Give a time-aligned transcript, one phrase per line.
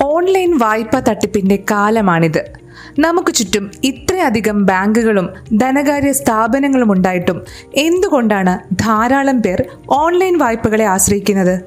[0.00, 2.62] Online വായ്പ തട്ടിപ്പിന്റെ കാലമാണിത്.
[2.98, 7.42] നമുക്ക് ചുറ്റും ഇത്രയധികം ബാങ്കുകളും ധനകാര്യ സ്ഥാപനങ്ങളും ഉണ്ടായിട്ടും
[7.74, 11.60] എന്തുകൊണ്ടാണ് ധാരാളം പേർ ഓൺലൈൻ വായ്പകളെ ആശ്രയിക്കുന്നത്?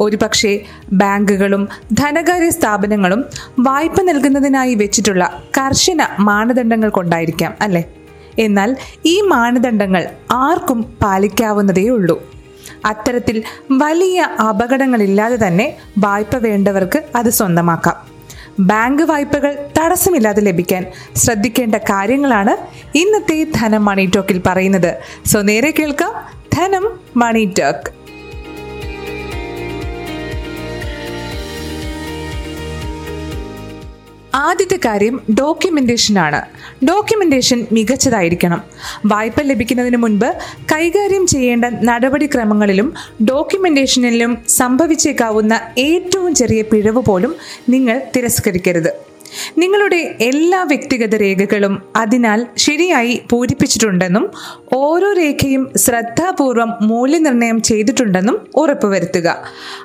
[0.00, 0.60] ഒരുപക്ഷെ
[0.92, 3.24] ബാങ്കുകളും ധനകാര്യ സ്ഥാപനങ്ങളും
[3.58, 7.84] വായ്പ നൽകുന്നതിനായി വെച്ചിട്ടുള്ള കർശന മാനദണ്ഡങ്ങൾ കൊണ്ടായിരിക്കാം അല്ലേ?
[8.38, 8.76] എന്നാൽ
[9.06, 12.22] ഈ മാനദണ്ഡങ്ങൾ ആർക്കും പാലിക്കാവുന്നതേ ഉള്ളൂ
[12.86, 18.18] അത്തരത്തിൽ വലിയ അപകടങ്ങളില്ലാതെ തന്നെ വായ്പ വേണ്ടവർക്ക് അത് സ്വന്തമാക്കാം.
[18.60, 20.86] ബാങ്ക് വായ്പകൾ തടസ്സമില്ലാതെ ലഭിക്കാൻ
[21.16, 22.56] ശ്രദ്ധിക്കേണ്ട കാര്യങ്ങളാണ്
[22.98, 24.98] ഇന്നത്തെ ധനം മണി ടോക്കിൽ പറയുന്നത്.
[25.26, 26.12] സോ നേരെ കേൾക്കാം
[26.54, 27.97] ധനം മണി ടോക്ക്.
[34.46, 36.40] ആദ്യത്തെ കാര്യം ഡോക്യുമെന്റേഷൻ ആണ്
[36.84, 38.60] ഡോക്യുമെന്റേഷൻ മികച്ചതായിരിക്കണം.
[39.06, 40.28] വായ്പ ലഭിക്കുന്നതിന് മുൻപ്
[40.72, 47.34] കൈകാര്യം ചെയ്യേണ്ട നടപടിക്രമങ്ങളിലും ഡോക്യുമെന്റേഷനിലും സംഭവിച്ചേക്കാവുന്ന ഏറ്റവും ചെറിയ പിഴവ് പോലും
[47.68, 49.07] നിങ്ങൾ തിരസ്കരിക്കരുത്.
[49.58, 54.30] നിങ്ങളുടെ എല്ലാ വ്യക്തിഗത രേഖകളും അതിനാൽ ശരിയായി പൂരിപ്പിച്ചിട്ടുണ്ടെന്നും
[54.74, 59.44] ഓരോ രേഖയും ശ്രദ്ധാപൂർവം മൂല്യനിർണയം ചെയ്തിട്ടുണ്ടെന്നും ഉറപ്പുവരുത്തുക.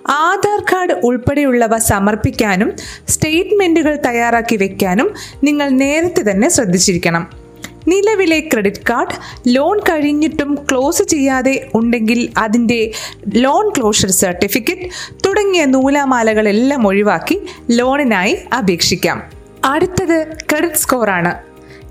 [0.10, 2.74] ആധാർ കാർഡ് ഉൾപ്പെടെയുള്ളവ സമർപ്പിക്കാനും
[3.08, 7.44] സ്റ്റേറ്റ്മെന്റുകൾ തയ്യാറാക്കി വയ്ക്കാനും നിങ്ങൾ നേരത്തെ തന്നെ ശ്രദ്ധിച്ചിരിക്കണം.
[7.88, 9.16] നിലവിലെ ക്രെഡിറ്റ് കാർഡ്
[9.48, 12.92] ലോൺ കഴിഞ്ഞിട്ടും ക്ലോസ് ചെയ്യാതെ ഉണ്ടെങ്കിൽ അതിന്റെ
[13.34, 14.90] ലോൺ ക്ലോഷർ സർട്ടിഫിക്കറ്റ്
[15.26, 19.33] തുടങ്ങിയ നൂലാമാലകളെല്ലാം ഒഴിവാക്കി ലോണിനായി അപേക്ഷിക്കാം.
[19.66, 21.34] അടുത്തത് ക്രെഡിറ്റ് സ്കോറാണ്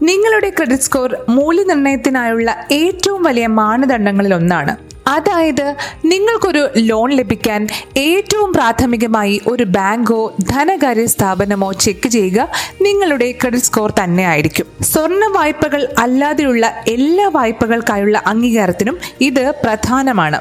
[0.05, 4.77] നിങ്ങളുടെ ക്രെഡിറ്റ് സ്കോർ മൂല്യനിർണയത്തിനായുള്ള ഏറ്റവും വലിയ മാനദണ്ഡങ്ങളിൽ ഒന്നാണ്.
[5.07, 12.49] അതായത് നിങ്ങൾക്കൊരു ലോൺ ലഭിക്കാൻ ഏറ്റവും പ്രാഥമികമായി ഒരു ബാങ്കോ ധനകാര്യ സ്ഥാപനമോ ചെക്ക് ചെയ്യുക
[12.83, 20.41] നിങ്ങളുടെ ക്രെഡിറ്റ് സ്കോർ തന്നെ ആയിരിക്കും സ്വർണ വായ്പകൾ അല്ലാതെയുള്ള എല്ലാ വായ്പകൾക്കായുള്ള അംഗീകാരത്തിനും ഇത് പ്രധാനമാണ്.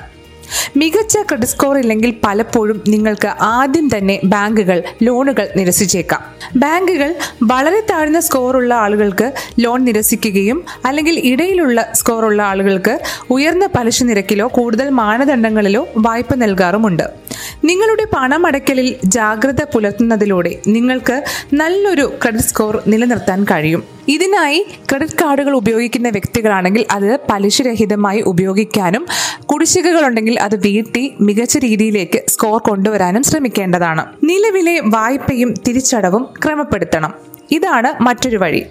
[0.77, 6.21] മികച്ച ക്രെഡിറ്റ് സ്കോർ ഇല്ലെങ്കിൽ പലപ്പോഴും നിങ്ങൾക്ക് ആദ്യം തന്നെ ബാങ്കുകൾ ലോണുകൾ നിരസിച്ചേക്കാം.
[6.55, 14.89] ബാങ്കുകൾ വളരെ താഴ്ന്ന സ്കോറുള്ള ആളുകൾക്ക് ലോൺ നിരസിക്കുകയും അല്ലെങ്കിൽ ഇടയിലുള്ള സ്കോറുള്ള ആളുകൾക്ക് ഉയർന്ന പലിശ നിരക്കിലോ കൂടുതൽ
[14.89, 17.20] മാനദണ്ഡങ്ങളിലോ വായ്പ നൽകാറുമുണ്ട്.
[17.65, 23.83] നിങ്ങളുടെ പണമടയ്ക്കലിൽ ജാഗ്രത പുലർത്തുന്നതിലൂടെ നിങ്ങൾക്ക് നല്ലൊരു ക്രെഡിറ്റ് സ്കോർ നിലനിർത്താൻ കഴിയും.
[24.07, 29.05] ഇതിനായി ക്രെഡിറ്റ് കാർഡുകൾ ഉപയോഗിക്കുന്ന വ്യക്തികളാണെങ്കിൽ അത് പലിശരഹിതമായി ഉപയോഗിക്കാനും
[29.45, 34.05] കുടിശ്ശികകളുണ്ടെങ്കിൽ അത് വീട്ടി മികച്ച രീതിയിലേക്ക് സ്കോർ കൊണ്ടുവരാനും ശ്രമിക്കേണ്ടതാണ്.
[34.23, 37.13] നിലവിലെ വായ്പയും തിരിച്ചടവും ക്രമപ്പെടുത്തണം.
[37.51, 38.65] ഇതാണ് മറ്റൊരു വഴി.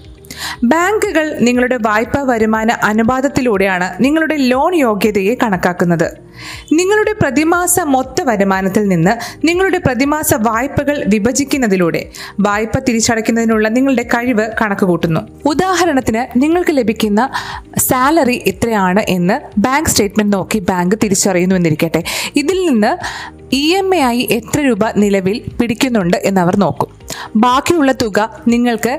[0.65, 6.09] ബാങ്കുകൾ നിങ്ങളുടെ വായ്പാ വരുമാന അനുപാതത്തിലൂടെയാണ് നിങ്ങളുടെ ലോൺ യോഗ്യതയെ കണക്കാക്കുന്നത്.
[6.73, 12.07] നിങ്ങളുടെ പ്രതിമാസ മൊത്ത വരുമാനത്തിൽ നിന്ന് നിങ്ങളുടെ പ്രതിമാസ വായ്പകൾ വിഭജിക്കുന്നതിലൂടെ
[12.41, 15.21] വായ്പ തിരിച്ചടയ്ക്കുന്നതിനുള്ള നിങ്ങളുടെ കഴിവ് കണക്കുകൂട്ടുന്നു.
[15.45, 17.31] ഉദാഹരണത്തിന് നിങ്ങൾക്ക് ലഭിക്കുന്ന
[17.79, 22.03] സാലറി എത്രയാണ് എന്ന് ബാങ്ക് സ്റ്റേറ്റ്മെന്റ് നോക്കി ബാങ്ക് തിരിച്ചറിയുന്നു എന്നിരിക്കട്ടെ.
[22.37, 22.97] ഇതിൽ നിന്ന്
[23.53, 26.89] ഇ എം എ ആയി എത്ര രൂപ നിലവിൽ പിടിക്കുന്നുണ്ട് എന്നവർ നോക്കും.
[27.37, 28.99] ബാക്കിയുള്ള തുക നിങ്ങൾക്ക്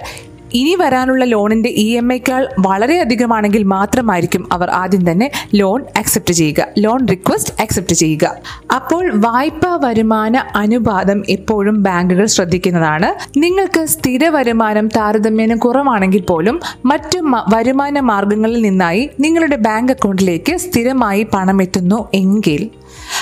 [0.54, 6.68] ഇനി വരാനുള്ള ലോണിന്റെ ഇ എം ഐക്കാൾ വളരെയധികമാണെങ്കിൽ മാത്രമായിരിക്കും അവർ ആദ്യം തന്നെ ലോൺ അക്സെപ്റ്റ് ചെയ്യുക.
[6.78, 8.36] ലോൺ റിക്വസ്റ്റ് അക്സെപ്റ്റ് ചെയ്യുക.
[8.76, 13.40] അപ്പോൾ വായ്പാ വരുമാന അനുപാതം എപ്പോഴും ബാങ്കുകൾ ശ്രദ്ധിക്കുന്നതാണ്.
[13.40, 17.20] നിങ്ങൾക്ക് സ്ഥിര വരുമാനം താരതമ്യേന കുറവാണെങ്കിൽ പോലും മറ്റു
[17.54, 22.70] വരുമാന മാർഗങ്ങളിൽ നിന്നായി നിങ്ങളുടെ ബാങ്ക് അക്കൗണ്ടിലേക്ക് സ്ഥിരമായി പണം എത്തുന്നു എങ്കിൽ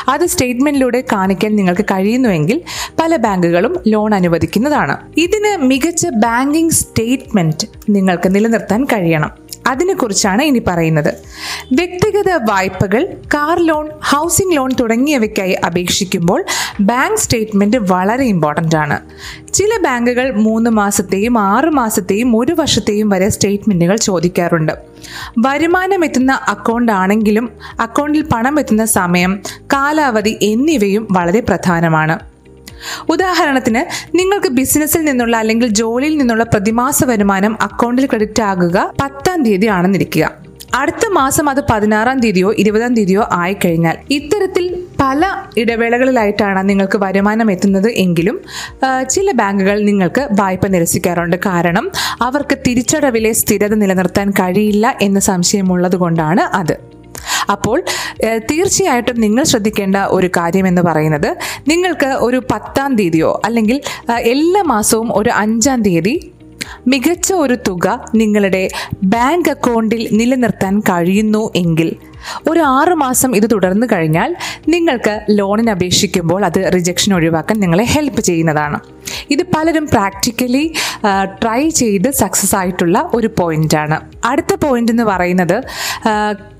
[0.09, 2.61] അത് സ്റ്റേറ്റ്മെന്റിലൂടെ കാണിക്കാൻ നിങ്ങൾക്ക് കഴിയുന്നുവെങ്കിൽ
[2.99, 4.97] പല ബാങ്കുകളും ലോൺ അനുവദിക്കുന്നതാണ്.
[5.17, 6.71] ഇതിന് മികച്ച ബാങ്കിംഗ്
[7.19, 9.31] സ്റ്റേറ്റ്മെന്റ് നിങ്ങൾക്ക് നിലനിർത്താൻ കഴിയണം.
[9.67, 11.13] അതിനെക്കുറിച്ചാണ് ഇനി പറയുന്നത്.
[11.73, 16.43] വ്യക്തിഗത വായ്പകൾ കാർ ലോൺ ഹൗസിംഗ് ലോൺ തുടങ്ങിയവയ്ക്കായി അപേക്ഷിക്കുമ്പോൾ
[16.79, 18.99] ബാങ്ക് സ്റ്റേറ്റ്മെന്റ് വളരെ ഇമ്പോർട്ടന്റ് ആണ്.
[19.53, 24.71] ചില ബാങ്കുകൾ മൂന്ന് മാസത്തെയും ആറ് മാസത്തെയും ഒരു വർഷത്തെയും വരെ സ്റ്റേറ്റ്മെന്റുകൾ ചോദിക്കാറുണ്ട്.
[25.39, 29.39] വരുമാനം എത്തുന്ന അക്കൗണ്ട് ആണെങ്കിലും അക്കൗണ്ടിൽ പണം എത്തുന്ന സമയം
[29.73, 32.28] കാലാവധി എന്നിവയും വളരെ പ്രധാനമാണ്.
[33.09, 33.83] ഉദാഹരണത്തിന്
[34.17, 41.05] നിങ്ങൾക്ക് ബിസിനസ്സിൽ നിന്നുള്ള അല്ലെങ്കിൽ ജോലിയിൽ നിന്നുള്ള പ്രതിമാസ വരുമാനം അക്കൗണ്ടിൽ ക്രെഡിറ്റ് ആകുക പത്താം തീയതി ആണെന്നിരിക്കുക അടുത്ത
[41.11, 44.65] മാസം അത് പതിനാറാം തീയതിയോ ഇരുപതാം തീയതിയോ ആയിക്കഴിഞ്ഞാൽ ഇത്തരത്തിൽ
[45.01, 48.37] പല ഇടവേളകളിലായിട്ടാണ് നിങ്ങൾക്ക് വരുമാനം എത്തുന്നത് എങ്കിലും
[49.09, 51.37] ചില ബാങ്കുകൾ നിങ്ങൾക്ക് വായ്പ നിരസിക്കാറുണ്ട്.
[51.45, 51.91] കാരണം
[52.21, 56.75] അവർക്ക് തിരിച്ചടവിലെ സ്ഥിരത നിലനിർത്താൻ കഴിയില്ല എന്ന സംശയമുള്ളത് കൊണ്ടാണ് അത്.
[57.49, 57.83] അപ്പോൾ
[58.49, 61.29] തീർച്ചയായിട്ടും നിങ്ങൾ ശ്രദ്ധിക്കേണ്ട ഒരു കാര്യം എന്ന് പറയുന്നത്
[61.67, 63.81] നിങ്ങൾക്ക് ഒരു പത്താം തീയതിയോ അല്ലെങ്കിൽ
[64.23, 66.31] എല്ലാ മാസവും ഒരു അഞ്ചാം തീയതി
[66.87, 68.69] മികച്ച ഒരു തുക നിങ്ങളുടെ
[69.03, 71.89] ബാങ്ക് അക്കൗണ്ടിൽ നിലനിർത്താൻ കഴിയുന്നു എങ്കിൽ
[72.47, 74.35] ഒരു ആറു മാസം ഇത് തുടർന്നു കഴിഞ്ഞാൽ
[74.69, 78.79] നിങ്ങൾക്ക് ലോണിന് അപേക്ഷിക്കുമ്പോൾ അത് റിജക്ഷൻ ഒഴിവാക്കാൻ നിങ്ങളെ ഹെൽപ്പ് ചെയ്യുന്നതാണ്.
[79.29, 80.73] ഇത് പലരും പ്രാക്ടിക്കലി
[81.41, 85.57] ട്രൈ ചെയ്ത് സക്സസ് ആയിട്ടുള്ള ഒരു പോയിന്റാണ് അടുത്ത പോയിന്റ് എന്ന് പറയുന്നത്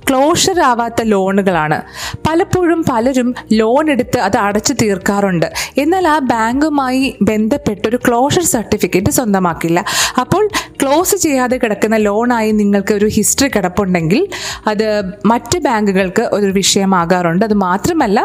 [0.10, 1.80] ക്ലോഷർ ആവാത്ത ലോണുകളാണ്.
[2.28, 5.46] പലപ്പോഴും പലരും ലോൺ എടുത്ത് അത് അടച്ചു തീർക്കാറുണ്ട്.
[5.78, 9.86] എന്നാൽ ആ ബാങ്കുമായി ബന്ധപ്പെട്ട് ഒരു ക്ലോഷർ സർട്ടിഫിക്കറ്റ് സ്വന്തമാക്കില്ല.
[10.20, 10.44] അപ്പോൾ
[10.82, 14.28] ക്ലോസ് ചെയ്യാതെ കിടക്കുന്ന ലോണായി നിങ്ങൾക്ക് ഒരു ഹിസ്റ്ററി കിടപ്പുണ്ടെങ്കിൽ
[14.68, 14.86] അത്
[15.26, 17.46] മറ്റ് ബാങ്കുകൾക്ക് ഒരു വിഷയമാകാറുണ്ട്.
[17.46, 18.20] അത് മാത്രമല്ല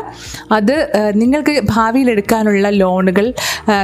[0.53, 0.75] അത്
[1.15, 3.27] നിങ്ങൾക്ക് ഭാവിയിൽ എടുക്കാനുള്ള ലോണുകൾ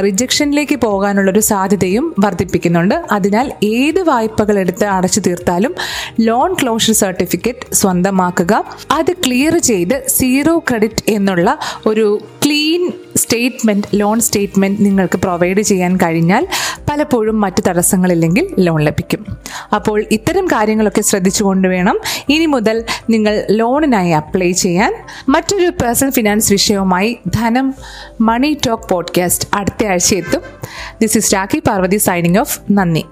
[0.06, 2.96] റിജക്ഷനിലേക്ക് പോകാനുള്ള ഒരു സാധ്യതയും വർദ്ധിപ്പിക്കുന്നുണ്ട്.
[3.12, 5.74] അതിനാൽ ഏത് വായ്പകൾ എടുത്ത് അടച്ചു തീർത്താലും
[6.20, 8.64] ലോൺ ക്ലോഷർ സർട്ടിഫിക്കറ്റ് സ്വന്തമാക്കുക.
[8.90, 16.46] അത് ക്ലിയർ ചെയ്ത് സീറോ ക്രെഡിറ്റ് എന്നുള്ള ഒരു ക്ലീൻ സ്റ്റേറ്റ്മെന്റ് ലോൺ സ്റ്റേറ്റ്മെന്റ് നിങ്ങൾക്ക് പ്രൊവൈഡ് ചെയ്യാൻ കഴിഞ്ഞാൽ
[16.90, 19.26] പലപ്പോഴും മറ്റ് തടസ്സങ്ങളില്ലെങ്കിൽ ലോൺ ലഭിക്കും.
[19.74, 21.98] അപ്പോൾ ഇത്തരം കാര്യങ്ങളൊക്കെ ശ്രദ്ധിച്ചുകൊണ്ട് വേണം
[22.28, 24.94] ഇനി മുതൽ നിങ്ങൾ ലോണിനായി അപ്ലൈ ചെയ്യാൻ.
[25.28, 27.74] മറ്റൊരു പേഴ്സണൽ ഫിനാൻസ് വിഷയവുമായി ധനം
[28.20, 30.40] മണി ടോക്ക് പോഡ്കാസ്റ്റ് അടുത്ത ആഴ്ച എത്തും.
[31.00, 33.04] This is Rakhi Parvathy signing off നന്ദി.